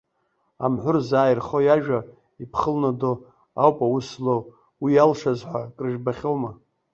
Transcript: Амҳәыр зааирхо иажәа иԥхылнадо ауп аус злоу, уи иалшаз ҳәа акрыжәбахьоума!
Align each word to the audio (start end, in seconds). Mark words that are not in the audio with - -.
Амҳәыр 0.65 0.97
зааирхо 1.07 1.57
иажәа 1.63 1.99
иԥхылнадо 2.43 3.11
ауп 3.63 3.77
аус 3.85 4.07
злоу, 4.13 4.41
уи 4.81 4.91
иалшаз 4.95 5.39
ҳәа 5.49 5.61
акрыжәбахьоума! 5.65 6.51